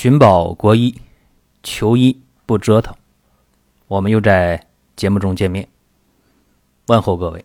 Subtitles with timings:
[0.00, 1.02] 寻宝国医，
[1.64, 2.94] 求医不折腾。
[3.88, 5.68] 我们又在节目中见面，
[6.86, 7.44] 问候各位。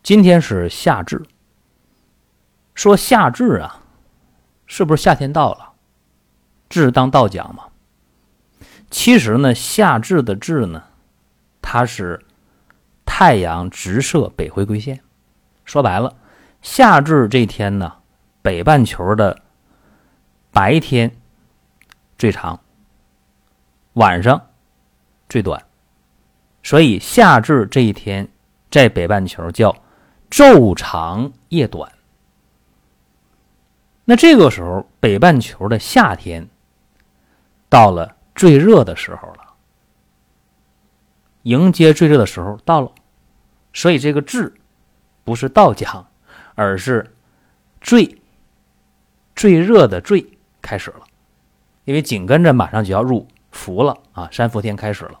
[0.00, 1.20] 今天是夏至，
[2.76, 3.82] 说夏至啊，
[4.66, 5.72] 是不是夏天到了？
[6.68, 7.64] 至当道讲嘛。
[8.88, 10.84] 其实呢，夏至的至呢，
[11.60, 12.24] 它是
[13.04, 15.00] 太阳直射北回归线。
[15.64, 16.14] 说白了，
[16.62, 17.94] 夏至这天呢，
[18.42, 19.42] 北半球的
[20.52, 21.17] 白天。
[22.18, 22.58] 最长，
[23.92, 24.50] 晚上
[25.28, 25.64] 最短，
[26.64, 28.28] 所以夏至这一天
[28.70, 29.74] 在北半球叫
[30.28, 31.92] 昼长夜短。
[34.04, 36.48] 那这个时候，北半球的夏天
[37.68, 39.54] 到了最热的时候了，
[41.42, 42.90] 迎接最热的时候到了，
[43.72, 44.52] 所以这个“至”
[45.22, 46.04] 不是到讲，
[46.56, 47.14] 而是
[47.80, 48.20] 最
[49.36, 50.26] 最热的“最”
[50.60, 51.06] 开始了。
[51.88, 55.18] 因为紧跟着马上就要入伏了啊，三伏天开始了，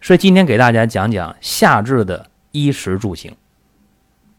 [0.00, 3.36] 所以今天给大家讲讲夏至的衣食住行。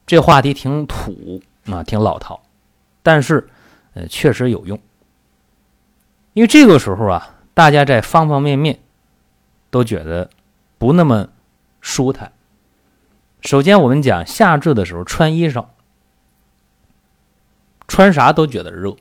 [0.07, 2.41] 这话题挺土啊，挺老套，
[3.03, 3.47] 但是
[3.93, 4.79] 呃确实有用。
[6.33, 8.79] 因为这个时候啊，大家在方方面面
[9.69, 10.31] 都觉得
[10.79, 11.29] 不那么
[11.81, 12.31] 舒坦。
[13.41, 15.67] 首先，我们讲夏至的时候穿衣裳，
[17.87, 18.97] 穿啥都觉得热。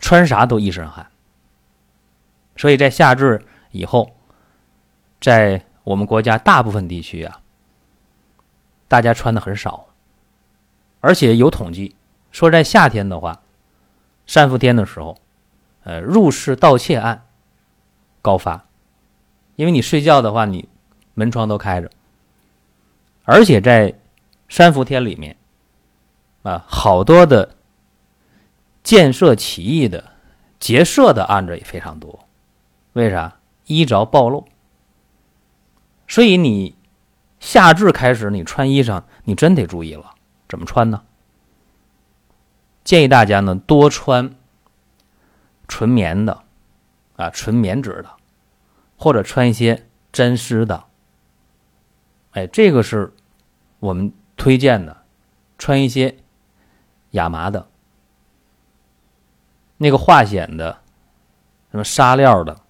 [0.00, 1.06] 穿啥都一身汗，
[2.56, 4.16] 所以在夏至以后，
[5.20, 7.40] 在我们国家大部分地区啊，
[8.88, 9.88] 大家穿的很少，
[11.00, 11.94] 而且有统计
[12.32, 13.42] 说，在夏天的话，
[14.26, 15.18] 三伏天的时候，
[15.84, 17.26] 呃，入室盗窃案
[18.22, 18.64] 高发，
[19.56, 20.68] 因为你睡觉的话，你
[21.12, 21.90] 门窗都开着，
[23.24, 23.94] 而且在
[24.48, 25.36] 三伏天里面，
[26.42, 27.56] 啊，好多的。
[28.82, 30.12] 建设起义的、
[30.58, 32.26] 劫舍的案子也非常多，
[32.94, 33.38] 为啥？
[33.66, 34.48] 衣着暴露。
[36.08, 36.76] 所以你
[37.38, 40.14] 夏至开始，你穿衣裳，你真得注意了，
[40.48, 41.02] 怎么穿呢？
[42.82, 44.34] 建议大家呢多穿
[45.68, 46.42] 纯棉的，
[47.16, 48.10] 啊，纯棉质的，
[48.96, 50.84] 或者穿一些真丝的。
[52.32, 53.12] 哎，这个是
[53.78, 55.04] 我们推荐的，
[55.58, 56.16] 穿一些
[57.12, 57.69] 亚麻的。
[59.82, 60.78] 那个化纤的、
[61.70, 62.60] 什么纱料的，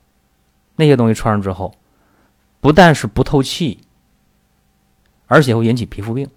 [0.77, 1.75] 那些东西穿上之后，
[2.61, 3.81] 不但是不透气，
[5.27, 6.31] 而且会引起皮肤病。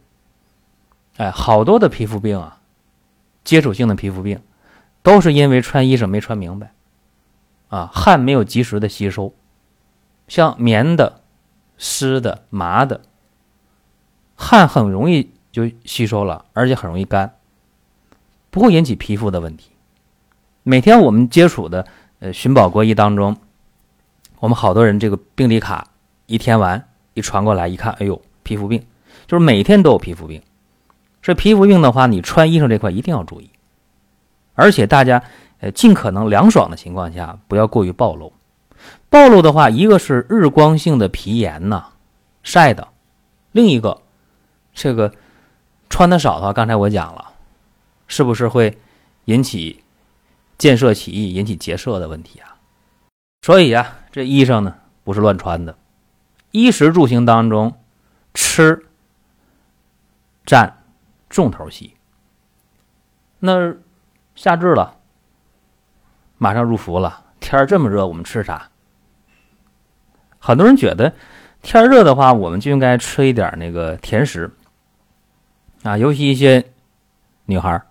[1.18, 2.60] 哎，好多的皮肤病啊，
[3.44, 4.42] 接触性的皮肤病，
[5.04, 6.74] 都是因为穿衣裳没穿明白，
[7.70, 9.32] 啊，汗没有及时的吸收。
[10.28, 11.22] 像棉的、
[11.78, 13.02] 湿的、麻的，
[14.36, 17.36] 汗很容易就吸收了，而且很容易干，
[18.50, 19.70] 不会引起皮肤的问题。
[20.64, 21.86] 每天我们接触的
[22.20, 23.36] 呃寻宝国医当中，
[24.40, 25.86] 我们好多人这个病历卡
[26.26, 28.82] 一填完一传过来一看，哎呦，皮肤病，
[29.28, 30.42] 就是每天都有皮肤病。
[31.22, 33.50] 所以皮肤病的话，你穿衣裳这块一定要注意，
[34.54, 35.22] 而且大家
[35.60, 38.32] 呃尽可能凉爽的情况下，不要过于暴露。
[39.10, 41.88] 暴露的话，一个是日光性的皮炎呐，
[42.42, 42.88] 晒的；
[43.52, 44.02] 另一个，
[44.74, 45.14] 这个
[45.90, 47.34] 穿的少的话，刚才我讲了，
[48.08, 48.78] 是不是会
[49.26, 49.83] 引起？
[50.64, 52.56] 建设起义引起劫舍的问题啊，
[53.42, 55.78] 所以啊，这衣裳呢不是乱穿的。
[56.52, 57.78] 衣食住行当中，
[58.34, 58.86] 吃
[60.46, 60.82] 占
[61.30, 61.96] 重头戏。
[63.40, 63.76] 那
[64.36, 64.96] 夏至了，
[66.38, 68.70] 马上入伏了，天这么热，我们吃啥？
[70.40, 71.14] 很多人觉得
[71.62, 74.50] 天热的话，我们就应该吃一点那个甜食
[75.84, 76.72] 啊，尤其一些
[77.48, 77.82] 女孩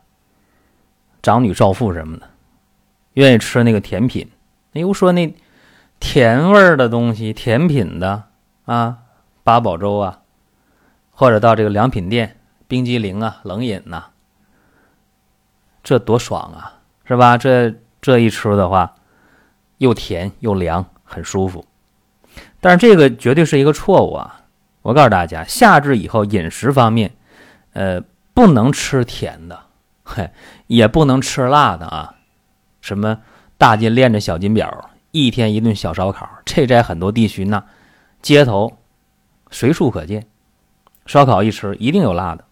[1.20, 2.31] 长女少妇什么的。
[3.14, 4.30] 愿意吃那个甜品，
[4.72, 5.34] 那又说那
[6.00, 8.24] 甜味儿的东西，甜品的
[8.64, 8.98] 啊，
[9.44, 10.20] 八宝粥啊，
[11.10, 14.04] 或者到这个良品店，冰激凌啊，冷饮呐，
[15.82, 17.36] 这多爽啊，是吧？
[17.36, 18.94] 这这一吃的话，
[19.78, 21.64] 又甜又凉，很舒服。
[22.60, 24.40] 但是这个绝对是一个错误啊！
[24.80, 27.14] 我告诉大家，夏至以后饮食方面，
[27.74, 28.00] 呃，
[28.32, 29.60] 不能吃甜的，
[30.02, 30.30] 嘿，
[30.66, 32.14] 也不能吃辣的啊。
[32.82, 33.18] 什么
[33.56, 37.64] 大金链子、小金表，一天一顿小烧烤，这在很多地区呢，
[38.20, 38.76] 街头
[39.50, 40.26] 随处可见。
[41.06, 42.44] 烧烤一吃一定有辣的。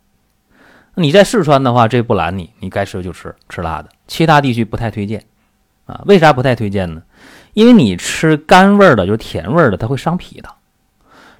[0.96, 3.88] 你在四川的话，这不拦你，你该吃就吃，吃辣的。
[4.08, 5.24] 其他地区不太推荐
[5.86, 6.02] 啊？
[6.06, 7.02] 为啥不太推荐呢？
[7.54, 10.52] 因为你吃干味的，就是甜味的，它会伤脾的。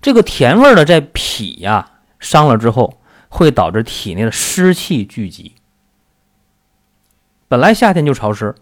[0.01, 1.91] 这个甜味的在脾呀
[2.21, 5.57] 伤了之后，会导致体内的湿气聚集。
[7.49, 8.55] 本来夏天就潮湿。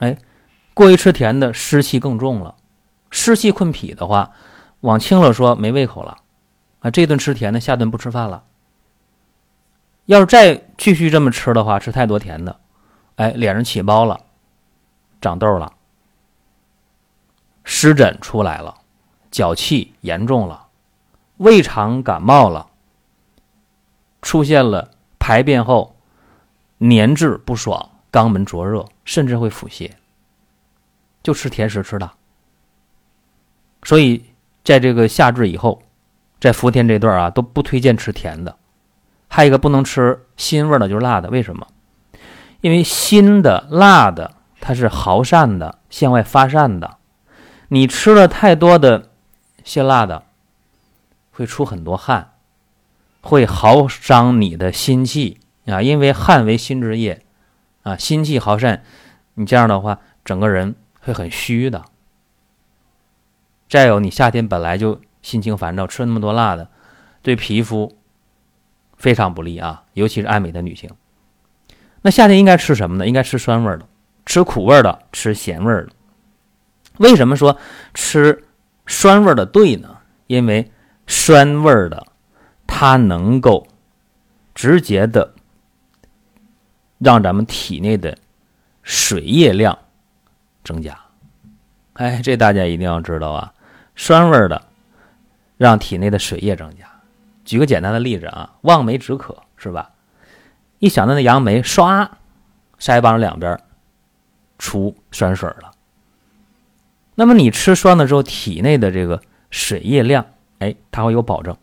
[0.00, 0.18] 哎，
[0.74, 2.56] 过于吃甜的，湿气更重了。
[3.10, 4.32] 湿气困脾的话，
[4.80, 6.18] 往轻了说没胃口了
[6.80, 8.44] 啊，这顿吃甜的，下顿不吃饭了。
[10.06, 12.60] 要是再继续这么吃的话，吃太多甜的，
[13.16, 14.20] 哎，脸上起包了，
[15.20, 15.72] 长痘了，
[17.64, 18.74] 湿疹出来了，
[19.30, 20.66] 脚气严重了，
[21.36, 22.68] 胃肠感冒了，
[24.22, 25.94] 出现了排便后
[26.78, 29.90] 粘滞不爽、肛门灼热，甚至会腹泻。
[31.22, 32.10] 就吃甜食吃的，
[33.82, 34.24] 所以
[34.64, 35.82] 在这个夏至以后，
[36.40, 38.56] 在伏天这段啊，都不推荐吃甜的。
[39.28, 41.28] 还有一个不能吃辛味的，就是辣的。
[41.28, 41.66] 为什么？
[42.62, 46.96] 因为辛的、辣的，它是耗散的，向外发散的。
[47.68, 49.10] 你吃了太多的
[49.62, 50.24] 辛辣的，
[51.30, 52.32] 会出很多汗，
[53.20, 55.80] 会耗伤你的心气啊。
[55.80, 57.24] 因为汗为心之液
[57.82, 58.82] 啊，心气耗散，
[59.34, 61.84] 你这样的话，整个人会很虚的。
[63.68, 66.68] 再有，你夏天本来就心情烦躁，吃那么多辣的，
[67.22, 67.96] 对皮肤。
[68.96, 70.90] 非常不利啊，尤其是爱美的女性。
[72.02, 73.08] 那夏天应该吃什么呢？
[73.08, 73.88] 应该吃酸味的，
[74.26, 75.88] 吃苦味的，吃咸味的。
[76.98, 77.56] 为什么说
[77.94, 78.44] 吃
[78.86, 79.96] 酸味的对呢？
[80.26, 80.70] 因为
[81.06, 82.06] 酸味的
[82.66, 83.66] 它能够
[84.54, 85.32] 直接的
[87.00, 88.16] 让咱们体内的
[88.84, 89.76] 水液量
[90.62, 90.96] 增加。
[91.94, 93.52] 哎，这大家一定要知道啊，
[93.96, 94.62] 酸味的
[95.56, 96.84] 让体内的水液增加。
[97.44, 99.90] 举个简单的例子啊，望梅止渴是吧？
[100.78, 102.08] 一想到那杨梅，唰，
[102.78, 103.58] 腮帮子两边
[104.58, 105.72] 出酸水了。
[107.14, 109.20] 那么你吃酸的时候，体内的这个
[109.50, 110.24] 水液量，
[110.60, 111.56] 哎，它会有保证。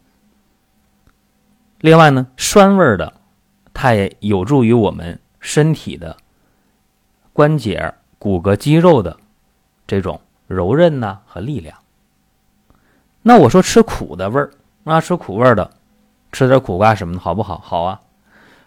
[1.80, 3.13] 另外呢，酸味的，
[3.74, 6.18] 它也有助于我们身体的
[7.32, 9.16] 关节、骨骼、肌肉的
[9.88, 11.78] 这种柔韧呢和力量。
[13.22, 14.52] 那我说吃苦的味儿
[14.84, 15.72] 啊，吃苦味儿的。
[16.34, 17.58] 吃点苦瓜什么的好不好？
[17.60, 18.02] 好啊，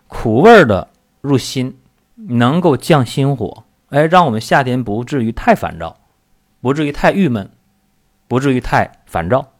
[0.09, 0.89] 苦味儿的
[1.21, 1.79] 入心，
[2.15, 5.99] 能够降心火，哎，让我们夏天不至于太烦躁，
[6.63, 7.51] 不至于太郁闷，
[8.27, 9.53] 不至于太烦躁。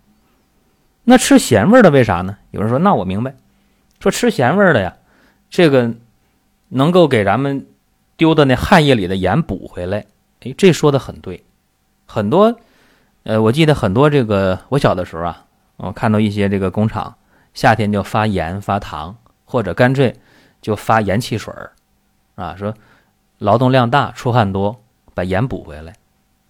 [1.05, 2.39] 那吃咸味儿的为啥呢？
[2.51, 3.35] 有人说，那我明白，
[4.01, 4.97] 说吃咸味儿的呀，
[5.51, 5.93] 这个
[6.71, 7.67] 能够给咱们
[8.17, 10.07] 丢的那汗液里的盐补回来。
[10.41, 11.45] 哎，这说的很对，
[12.07, 12.57] 很多，
[13.25, 15.45] 呃，我记得很多这个我小的时候啊，
[15.77, 17.15] 我看到一些这个工厂。
[17.53, 20.15] 夏天就发盐发糖，或者干脆
[20.63, 21.73] 就发盐汽水儿，
[22.37, 22.73] 啊，说
[23.39, 24.81] 劳动量大出汗多，
[25.15, 25.93] 把盐补回来。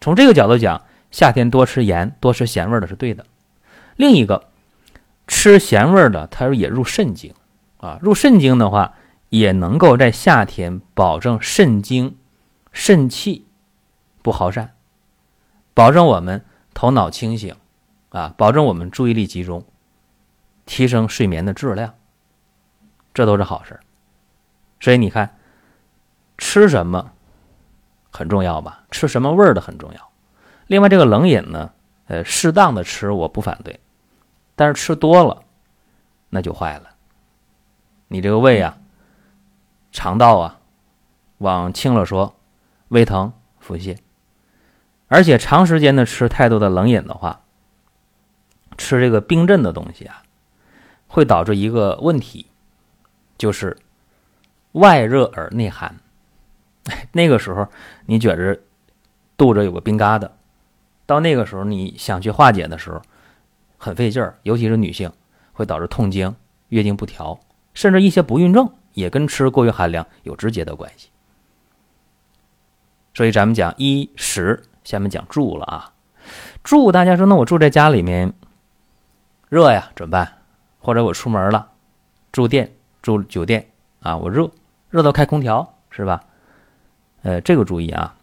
[0.03, 3.25] 从这个角度讲，夏天多吃盐多吃咸味的是对的。
[3.97, 4.45] 另一个
[5.27, 7.33] 吃咸味的，它也入肾经
[7.79, 8.93] 啊，入肾经的话，
[9.31, 12.19] 也能够在夏天保证肾精
[12.71, 13.47] 肾气
[14.23, 14.77] 不耗散，
[15.73, 16.45] 保证我们
[16.75, 17.57] 头脑清醒
[18.11, 19.65] 啊，保证我们注意力集中。
[20.67, 21.95] 提升睡眠的质量，
[23.13, 23.81] 这都是好事
[24.79, 25.37] 所以你看，
[26.39, 27.11] 吃什么
[28.13, 28.85] 很重要吧？
[28.93, 30.11] 吃什么味儿的很重要。
[30.69, 31.73] 另外，这个冷饮呢，
[32.07, 33.81] 呃，适当的吃我不反对，
[34.55, 35.43] 但是吃多了
[36.29, 36.91] 那就坏了。
[38.07, 38.79] 你这个胃啊、
[39.93, 40.61] 肠道啊，
[41.39, 42.37] 往轻了说，
[42.89, 43.99] 胃疼、腹泻，
[45.09, 47.43] 而且长时间的吃太多的冷饮的话，
[48.77, 50.23] 吃这个冰镇的东西啊。
[51.13, 52.47] 会导致一个问题，
[53.37, 53.77] 就是
[54.71, 55.97] 外热而内寒。
[57.11, 57.67] 那个时候
[58.07, 58.61] 你觉着
[59.37, 60.31] 肚子有个冰疙瘩，
[61.07, 63.03] 到那个时候你想去化解的时候
[63.77, 65.11] 很费劲，尤其是女性，
[65.53, 66.33] 会导致痛经、
[66.69, 67.41] 月经不调，
[67.75, 71.09] 甚至一些不孕症也跟吃过于寒凉有直接的关系。
[73.15, 75.93] 所以咱们讲衣食，下面讲住了啊。
[76.63, 78.33] 住，大家说，那我住在家里面
[79.49, 80.39] 热呀，怎么办？
[80.79, 81.71] 或者我出门了，
[82.33, 83.71] 住店住酒店
[84.01, 84.51] 啊，我热
[84.91, 86.23] 热到开空调是吧？
[87.23, 88.15] 呃，这个注意啊，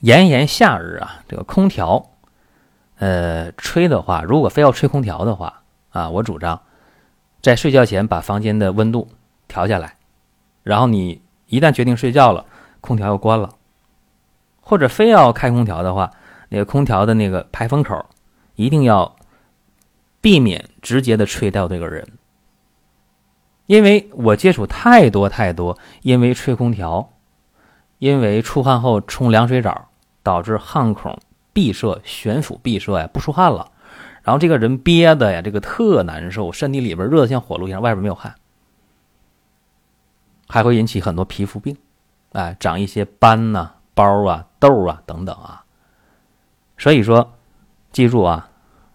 [0.00, 2.10] 炎炎夏日啊，这个空调，
[2.98, 6.60] 呃，吹的话，如果非要吹空调的话啊，我主张
[7.42, 9.08] 在睡觉前把房间的温度
[9.48, 9.96] 调下来，
[10.62, 12.44] 然后你一旦决定睡觉了，
[12.80, 13.54] 空调又关了，
[14.60, 16.10] 或者非要开空调的话，
[16.48, 18.06] 那个空调的那个排风口
[18.54, 19.16] 一定要。
[20.18, 22.04] 避免直接的吹到这个人，
[23.66, 27.12] 因为我接触太多太多，因为吹空调，
[27.98, 29.88] 因为出汗后冲凉水澡，
[30.24, 31.16] 导致汗孔
[31.52, 33.70] 闭塞、悬浮闭塞呀，不出汗了，
[34.24, 38.34] 然后这个人憋的呀，这个特难受，身体里边热的像火炉一样，外边没有汗，
[40.48, 41.76] 还会引起很多皮肤病，
[42.32, 45.64] 哎，长一些斑呐、包啊、痘啊等等啊。
[46.78, 47.32] 所以说，
[47.92, 48.50] 记住啊，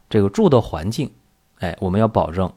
[0.09, 1.11] 这个住的环境，
[1.59, 2.51] 哎，我们要保证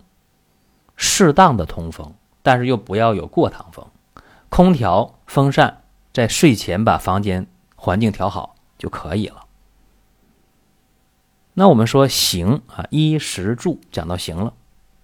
[0.97, 3.87] 适当的通风，但是又不要有过堂风。
[4.49, 5.83] 空调、风扇
[6.13, 9.47] 在睡前把房间环境调好就可以了。
[11.55, 14.53] 那我们说行啊，衣食住讲到行了，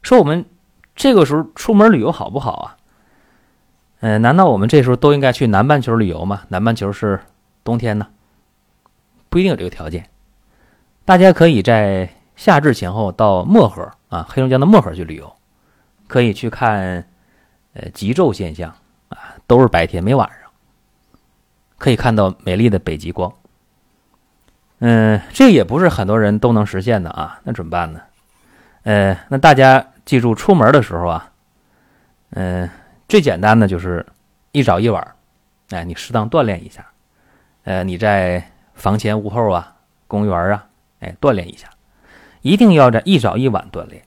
[0.02, 0.44] 说我们
[0.94, 2.76] 这个时候出门旅游好不好啊？
[4.00, 6.42] 呃，难道我们这时候都应该去南半球旅游吗？
[6.49, 7.21] 南半球是
[7.62, 8.09] 冬天呢，
[9.28, 10.09] 不一定有这个条件。
[11.04, 15.30] 大家可以在夏至前后到漠河啊，黑龙江的漠河去旅游，
[16.09, 17.04] 可以去看
[17.75, 18.75] 呃极昼现象
[19.11, 20.50] 啊，都是白天没晚上，
[21.76, 23.30] 可以看到美丽的北极光。
[24.78, 28.00] 嗯，这也不是很多人都能实现的啊，那怎么办呢？
[28.85, 31.30] 呃，那大家记住，出门的时候啊，
[32.30, 32.71] 嗯。
[33.11, 34.07] 最简单的就是
[34.52, 35.17] 一早一晚，
[35.71, 36.87] 哎，你适当锻炼一下，
[37.64, 39.75] 呃，你在房前屋后啊、
[40.07, 40.69] 公园啊，
[41.00, 41.69] 哎，锻炼一下，
[42.43, 44.05] 一定要在一早一晚锻炼。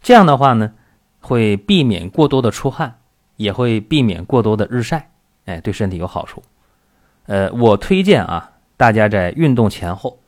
[0.00, 0.72] 这样的话呢，
[1.20, 3.00] 会避免过多的出汗，
[3.38, 5.10] 也会避免过多的日晒，
[5.46, 6.44] 哎，对身体有好处。
[7.26, 10.20] 呃，我推荐啊，大家在运动前后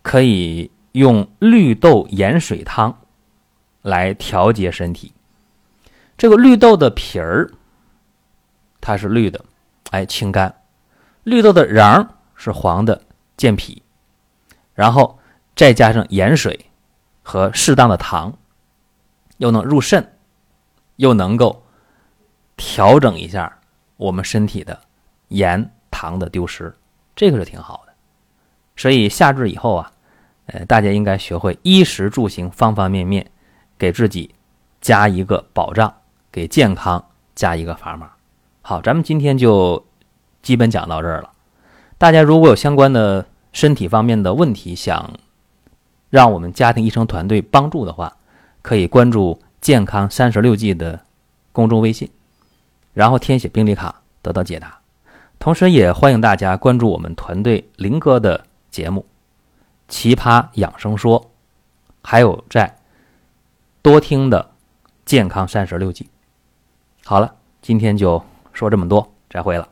[0.00, 2.98] 可以用绿豆盐水汤
[3.82, 5.12] 来调节身体。
[6.20, 7.50] 这个绿豆的皮儿，
[8.78, 9.42] 它是绿的，
[9.90, 10.52] 哎，清肝；
[11.22, 13.00] 绿豆的瓤是黄的，
[13.38, 13.82] 健脾。
[14.74, 15.18] 然后
[15.56, 16.66] 再加上盐水
[17.22, 18.36] 和适当的糖，
[19.38, 20.14] 又能入肾，
[20.96, 21.64] 又能够
[22.54, 23.58] 调整一下
[23.96, 24.78] 我们身体的
[25.28, 26.76] 盐糖的丢失，
[27.16, 27.94] 这个是挺好的。
[28.76, 29.90] 所以夏至以后啊，
[30.44, 33.26] 呃，大家应该学会衣食住行方方面面，
[33.78, 34.34] 给自己
[34.82, 35.90] 加一个保障。
[36.32, 38.10] 给健康加一个砝码。
[38.62, 39.84] 好，咱们今天就
[40.42, 41.30] 基本讲到这儿了。
[41.98, 45.12] 大家如果有相关的身体方面的问题，想
[46.08, 48.16] 让我们家庭医生团队帮助的话，
[48.62, 51.00] 可以关注“健康三十六计”的
[51.52, 52.08] 公众微信，
[52.94, 54.78] 然后填写病历卡得到解答。
[55.38, 59.04] 同时，也欢迎大家关注我们团队林哥的节目
[59.92, 61.20] 《奇葩养生说》，
[62.02, 62.78] 还有在
[63.82, 64.50] 多听的
[65.04, 66.08] “健康三十六计”。
[67.04, 69.68] 好了，今天就说这么多，再会了。